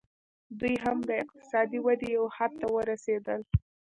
[0.59, 3.41] دوی هم د اقتصادي ودې یو حد ته ورسېدل